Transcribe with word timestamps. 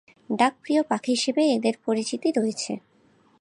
ডাকপ্রিয় 0.31 0.81
পাখি 0.89 1.11
হিসেবে 1.11 1.41
এদের 1.55 1.75
পরিচিতি 1.85 2.29
রয়েছে। 2.37 2.73